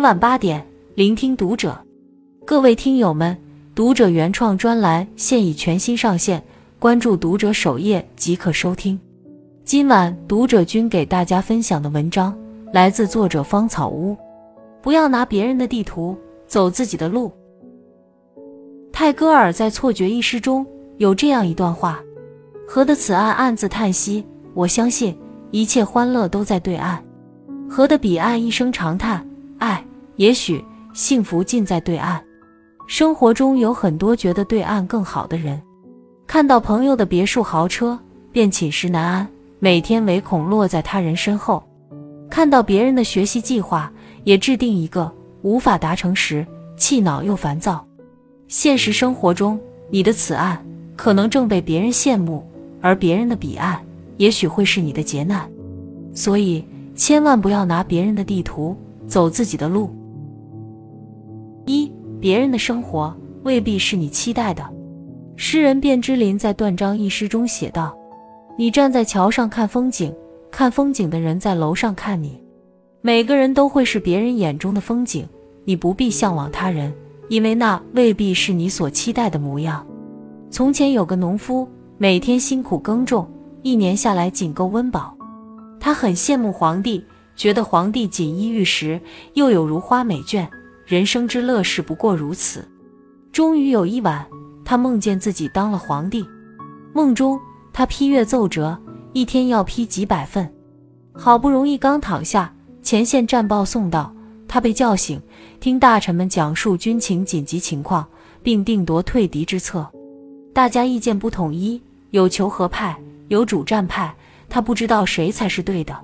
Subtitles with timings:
[0.00, 1.78] 每晚八点，聆听读者。
[2.46, 3.36] 各位听友们，
[3.74, 6.42] 读者原创专栏现已全新上线，
[6.78, 8.98] 关注读者首页即可收听。
[9.62, 12.34] 今晚读者君给大家分享的文章
[12.72, 14.16] 来自作者芳草屋。
[14.80, 17.30] 不要拿别人的地图走自己的路。
[18.90, 22.00] 泰戈尔在《错觉》一诗中有这样一段话
[22.66, 24.24] ：“河的此岸暗自叹息，
[24.54, 25.14] 我相信
[25.50, 27.04] 一切欢乐都在对岸。
[27.68, 29.22] 河的彼岸一声长叹，
[29.58, 29.84] 唉，
[30.20, 32.22] 也许幸福尽在对岸。”
[32.86, 35.58] 生活中有很多觉得对岸更好的人，
[36.26, 37.98] 看到朋友的别墅豪车
[38.30, 39.26] 便寝食难安，
[39.60, 41.62] 每天唯恐落在他人身后；
[42.28, 43.90] 看到别人的学习计划
[44.24, 45.10] 也制定一个
[45.40, 46.46] 无法达成时，
[46.76, 47.82] 气恼又烦躁。
[48.46, 50.62] 现实生活中，你的此岸
[50.96, 52.46] 可能正被别人羡慕，
[52.82, 53.80] 而别人的彼岸
[54.18, 55.50] 也许会是你的劫难。
[56.12, 56.62] 所以，
[56.94, 58.76] 千万不要拿别人的地图
[59.06, 59.88] 走自己的路。
[62.20, 64.62] 别人的生活未必是你期待的。
[65.36, 67.96] 诗人卞之琳在《断章》一诗中写道
[68.58, 70.14] ：“你站在桥上看风景，
[70.50, 72.38] 看风景的人在楼上看你。
[73.00, 75.26] 每个人都会是别人眼中的风景，
[75.64, 76.92] 你不必向往他人，
[77.30, 79.86] 因为那未必是你所期待的模样。”
[80.50, 83.26] 从前有个农夫，每天辛苦耕种，
[83.62, 85.16] 一年下来仅够温饱。
[85.78, 87.02] 他很羡慕皇帝，
[87.34, 89.00] 觉得皇帝锦衣玉食，
[89.32, 90.46] 又有如花美眷。
[90.90, 92.68] 人生之乐事不过如此。
[93.30, 94.26] 终于有一晚，
[94.64, 96.28] 他梦见自己当了皇帝。
[96.92, 97.38] 梦中，
[97.72, 98.76] 他批阅奏折，
[99.12, 100.52] 一天要批几百份。
[101.12, 104.12] 好不容易刚躺下，前线战报送到，
[104.48, 105.22] 他被叫醒，
[105.60, 108.04] 听大臣们讲述军情紧急情况，
[108.42, 109.88] 并定夺退敌之策。
[110.52, 114.12] 大家意见不统一，有求和派，有主战派，
[114.48, 115.96] 他不知道谁才是对的。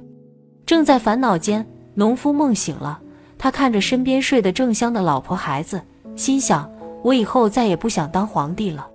[0.64, 3.00] 正在烦恼间，农夫梦醒了。
[3.38, 5.80] 他看着身边睡得正香的老婆孩子，
[6.14, 6.70] 心想：
[7.02, 8.86] 我以后再也不想当皇帝了。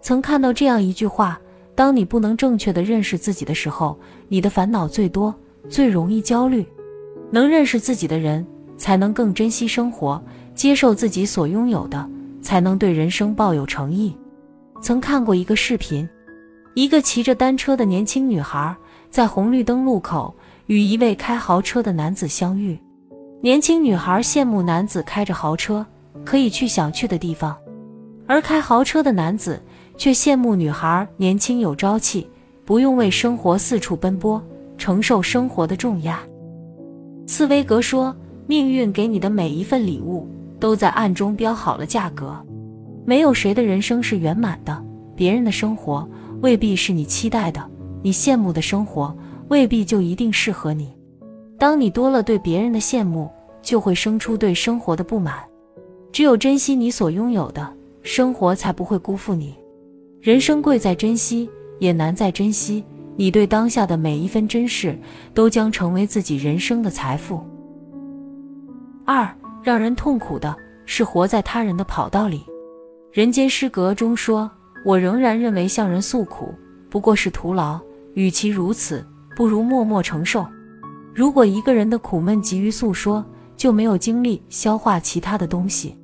[0.00, 1.38] 曾看到这样一句话：
[1.74, 3.98] 当你不能正确的认识自己的时候，
[4.28, 5.34] 你的烦恼最多，
[5.68, 6.66] 最容易焦虑。
[7.30, 10.22] 能认识自己的人，才能更珍惜生活，
[10.54, 12.08] 接受自己所拥有的，
[12.40, 14.16] 才能对人生抱有诚意。
[14.80, 16.08] 曾看过一个视频，
[16.74, 18.76] 一个骑着单车的年轻女孩
[19.10, 20.34] 在红绿灯路口
[20.66, 22.78] 与一位开豪车的男子相遇。
[23.44, 25.84] 年轻女孩羡慕男子开着豪车，
[26.24, 27.54] 可以去想去的地方，
[28.26, 29.62] 而开豪车的男子
[29.98, 32.26] 却羡慕女孩年轻有朝气，
[32.64, 34.42] 不用为生活四处奔波，
[34.78, 36.20] 承受生活的重压。
[37.26, 38.16] 茨威格说
[38.48, 40.26] ：“命运给你的每一份礼物，
[40.58, 42.34] 都在暗中标好了价格。
[43.04, 44.82] 没有谁的人生是圆满的，
[45.14, 46.08] 别人的生活
[46.40, 47.62] 未必是你期待的，
[48.00, 49.14] 你羡慕的生活
[49.48, 50.90] 未必就一定适合你。”
[51.58, 53.30] 当你多了对别人的羡慕，
[53.62, 55.36] 就会生出对生活的不满。
[56.12, 57.72] 只有珍惜你所拥有的，
[58.02, 59.54] 生活才不会辜负你。
[60.20, 61.48] 人生贵在珍惜，
[61.78, 62.84] 也难在珍惜。
[63.16, 64.98] 你对当下的每一分珍视，
[65.32, 67.44] 都将成为自己人生的财富。
[69.04, 69.28] 二，
[69.62, 70.54] 让人痛苦的
[70.86, 72.38] 是活在他人的跑道里。
[73.12, 74.50] 《人间失格》中说
[74.84, 76.52] ：“我仍然认为向人诉苦
[76.90, 77.78] 不过是徒劳，
[78.14, 79.06] 与其如此，
[79.36, 80.44] 不如默默承受。”
[81.14, 83.24] 如果一个人的苦闷急于诉说，
[83.56, 85.96] 就没有精力消化其他的东西。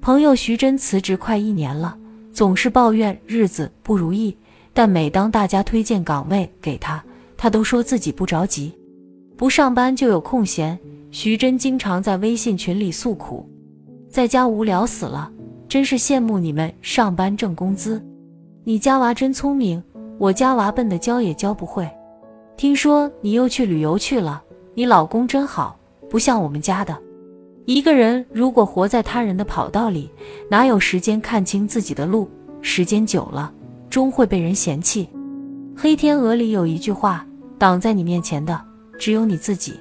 [0.00, 1.96] 朋友徐真辞职快一年了，
[2.32, 4.34] 总是抱怨日子不如意，
[4.72, 7.04] 但每当大家推荐岗位给他，
[7.36, 8.72] 他都说自己不着急，
[9.36, 10.78] 不上班就有空闲。
[11.10, 13.48] 徐真经常在微信群里诉苦，
[14.08, 15.30] 在家无聊死了，
[15.68, 18.02] 真是羡慕你们上班挣工资。
[18.64, 19.82] 你家娃真聪明，
[20.18, 21.88] 我家娃笨的教也教不会。
[22.56, 24.42] 听说你又去旅游去了。
[24.78, 25.74] 你老公真好，
[26.10, 26.94] 不像我们家的。
[27.64, 30.10] 一个人如果活在他人的跑道里，
[30.50, 32.28] 哪有时间看清自己的路？
[32.60, 33.50] 时间久了，
[33.88, 35.06] 终会被人嫌弃。
[35.74, 37.26] 《黑天鹅》里有一句话
[37.56, 38.62] ：“挡在你面前的
[38.98, 39.80] 只有你自己。”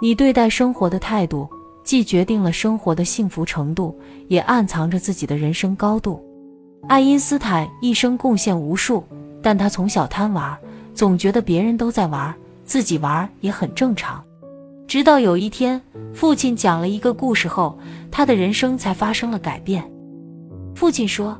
[0.00, 1.48] 你对待生活的态度，
[1.82, 3.98] 既决定了生活的幸福程度，
[4.28, 6.24] 也暗藏着自己的人生高度。
[6.86, 9.02] 爱因斯坦一生贡献无数，
[9.42, 10.56] 但他从小贪玩，
[10.94, 12.32] 总觉得别人都在玩。
[12.70, 14.22] 自己玩也很正常，
[14.86, 15.82] 直到有一天，
[16.14, 17.76] 父亲讲了一个故事后，
[18.12, 19.82] 他的人生才发生了改变。
[20.76, 21.36] 父亲说：“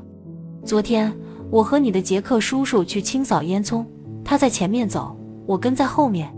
[0.65, 1.09] 昨天
[1.49, 3.85] 我和你的杰克叔叔去清扫烟囱，
[4.25, 6.29] 他在前面走，我跟在后面。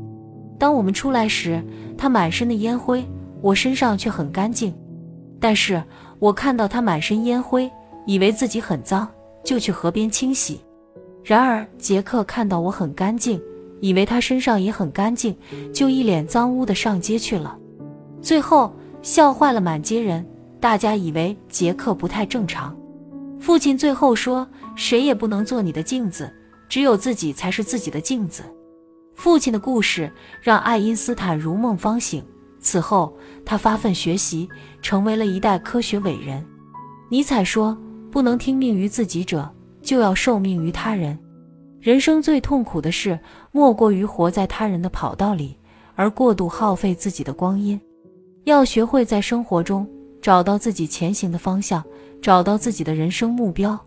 [0.59, 1.59] 当我们出来时，
[1.97, 3.03] 他满身的烟灰，
[3.41, 4.71] 我身上却很干净。
[5.39, 5.83] 但是
[6.19, 7.67] 我看到他满身烟灰，
[8.05, 9.07] 以为自己很脏，
[9.43, 10.61] 就去河边清洗。
[11.23, 13.41] 然而杰克看到我很干净。”
[13.83, 15.35] 以为他身上也很干净，
[15.73, 17.59] 就一脸脏污的上街去了。
[18.21, 20.25] 最后笑坏了满街人。
[20.57, 22.73] 大家以为杰克不太正常。
[23.41, 26.31] 父亲最后说：“谁也不能做你的镜子，
[26.69, 28.41] 只有自己才是自己的镜子。”
[29.15, 30.09] 父亲的故事
[30.41, 32.23] 让爱因斯坦如梦方醒。
[32.61, 33.13] 此后，
[33.43, 34.47] 他发奋学习，
[34.81, 36.41] 成为了一代科学伟人。
[37.09, 37.77] 尼采说
[38.09, 41.19] ：“不能听命于自己者，就要受命于他人。”
[41.81, 43.19] 人生最痛苦的事，
[43.55, 45.55] 莫过于活在他人的跑道里，
[45.95, 47.79] 而过度耗费自己的光阴。
[48.45, 49.87] 要学会在生活中
[50.21, 51.83] 找到自己前行的方向，
[52.19, 53.79] 找到自己的人生目标。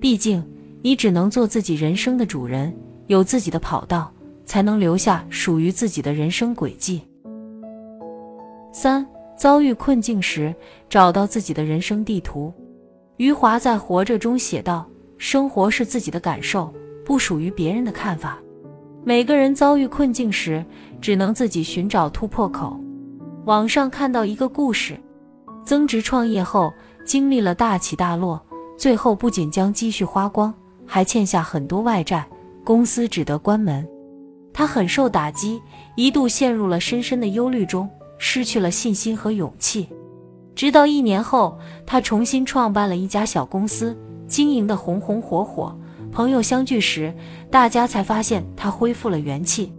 [0.00, 0.44] 毕竟，
[0.82, 2.76] 你只能做自己人生的主人，
[3.06, 4.12] 有自己的跑道，
[4.44, 7.00] 才能留下属于自己的人生轨迹。
[8.72, 9.06] 三
[9.38, 10.52] 遭遇困境时，
[10.90, 12.52] 找到自己的人生地图。
[13.18, 14.84] 余华在《活着》中写道
[15.16, 16.74] ：“生活是自己的感受。”
[17.06, 18.36] 不属于别人的看法。
[19.08, 20.64] 每个人遭遇困境时，
[21.00, 22.76] 只能自己寻找突破口。
[23.44, 24.98] 网上看到一个故事：
[25.64, 26.72] 曾植创业后
[27.04, 28.44] 经历了大起大落，
[28.76, 30.52] 最后不仅将积蓄花光，
[30.84, 32.26] 还欠下很多外债，
[32.64, 33.86] 公司只得关门。
[34.52, 35.62] 他很受打击，
[35.94, 37.88] 一度陷入了深深的忧虑中，
[38.18, 39.88] 失去了信心和勇气。
[40.56, 41.56] 直到一年后，
[41.86, 45.78] 他重新创办了一家小公司，经营的红红火火。
[46.16, 47.12] 朋友相聚时，
[47.50, 49.70] 大家才发现他恢复了元气。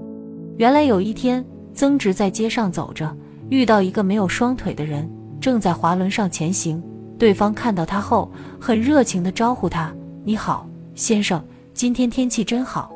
[0.58, 1.44] 原来有一天，
[1.74, 3.12] 曾植在街上走着，
[3.50, 5.10] 遇到一个没有双腿的人，
[5.42, 6.80] 正在滑轮上前行。
[7.18, 9.92] 对方看到他后，很热情地招呼他
[10.24, 11.44] ：“你好，先生，
[11.74, 12.92] 今天天气真好。”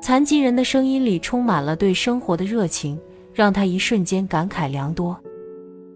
[0.00, 2.98] 残疾人的声音里充满了对生活的热情，
[3.34, 5.14] 让他一瞬间感慨良多。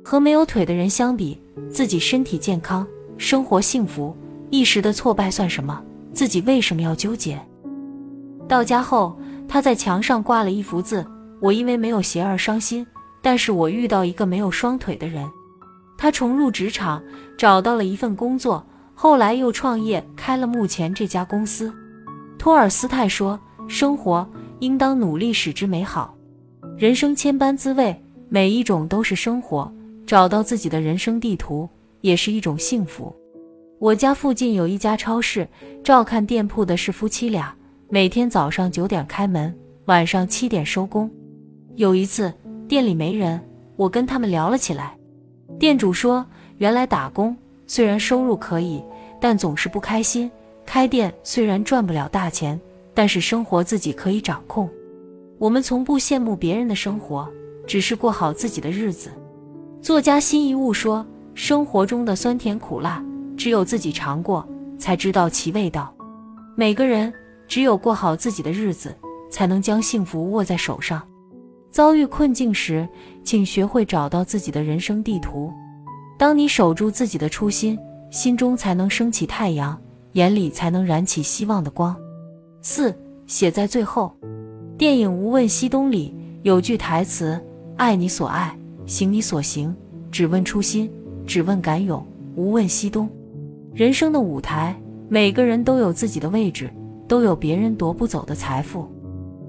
[0.05, 1.41] 和没有腿的人相比，
[1.71, 2.87] 自己身体健康，
[3.17, 4.15] 生活幸福，
[4.51, 5.83] 一时的挫败算什么？
[6.19, 7.41] 自己为什么要纠结？
[8.49, 9.17] 到家后，
[9.47, 11.07] 他在墙上挂了一幅字
[11.41, 12.85] ：“我因为没有鞋而伤心，
[13.23, 15.25] 但是我遇到一个没有双腿的人。”
[15.97, 17.01] 他重入职场，
[17.37, 18.67] 找到了一份工作，
[18.97, 21.73] 后来又创业，开了目前这家公司。
[22.37, 23.39] 托尔斯泰说
[23.69, 24.29] ：“生活
[24.59, 26.13] 应当努力使之美好，
[26.77, 27.97] 人生千般滋味，
[28.29, 29.73] 每一种都是生活。
[30.05, 31.69] 找到自己的人生地图，
[32.01, 33.15] 也是一种幸福。”
[33.81, 35.47] 我家附近有一家超市，
[35.85, 37.55] 照看店铺的是夫妻俩，
[37.89, 41.09] 每天早上九点开门，晚上七点收工。
[41.77, 42.33] 有一次
[42.67, 43.41] 店里没人，
[43.77, 44.97] 我跟他们聊了起来。
[45.61, 46.27] 店主说
[46.59, 47.37] ：“原来打工
[47.69, 48.83] 虽然收入可以，
[49.21, 50.29] 但总是不开心。
[50.67, 52.61] 开店虽然赚不了大钱，
[52.93, 54.69] 但是生活自己可以掌控。
[55.39, 57.29] 我们从不羡慕别人的生活，
[57.65, 59.09] 只是过好自己的日子。”
[59.81, 63.01] 作家辛夷坞说：“生活中的酸甜苦辣。”
[63.39, 64.47] 只有自己尝过，
[64.79, 65.95] 才知道其味道。
[66.57, 67.11] 每个人
[67.47, 68.95] 只有过好自己的日子，
[69.31, 71.01] 才能将幸福握在手上。
[71.71, 72.87] 遭遇困境时，
[73.23, 75.53] 请学会找到自己的人生地图。
[76.19, 77.79] 当你守住自己的初心，
[78.11, 79.81] 心中才能升起太阳，
[80.15, 81.97] 眼里才能燃起希望的光。
[82.61, 82.93] 四
[83.27, 84.13] 写在最后。
[84.77, 87.41] 电影《无问西东》里有句台词
[87.77, 88.57] ：“爱你所爱，
[88.87, 89.75] 行你所行，
[90.11, 90.91] 只问初心，
[91.27, 92.05] 只问敢勇，
[92.37, 93.09] 无问西东。”
[93.73, 94.75] 人生的舞台，
[95.09, 96.69] 每个人都有自己的位置，
[97.07, 98.89] 都有别人夺不走的财富。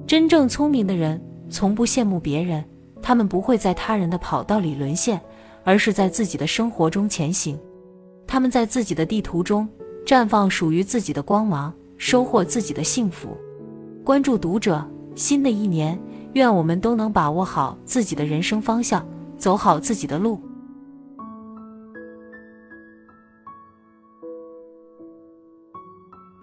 [0.06, 1.20] 真正聪明的人，
[1.50, 2.64] 从不羡慕别人，
[3.02, 5.20] 他们不会在他人的跑道里沦陷，
[5.64, 7.58] 而是在自己的生活中前行。
[8.28, 9.68] 他们在自己的地图中
[10.06, 13.30] 绽放属于自己的光芒，收获自己的幸福。
[14.04, 16.00] 关注读者，新的一年，
[16.34, 19.04] 愿我们都能把握好自己的人生方向，
[19.38, 20.40] 走好自己的路。